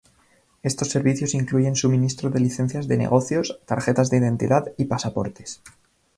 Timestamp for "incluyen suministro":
1.35-2.31